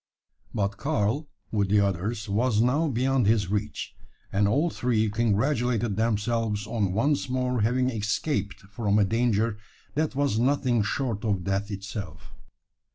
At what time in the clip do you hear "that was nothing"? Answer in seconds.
9.93-10.81